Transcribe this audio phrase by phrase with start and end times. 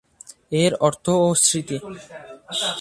[0.53, 1.77] এর অর্থও স্মৃতি।